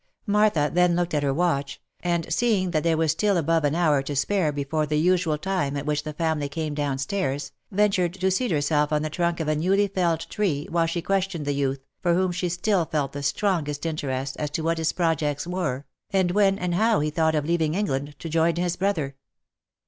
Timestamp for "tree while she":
10.27-11.03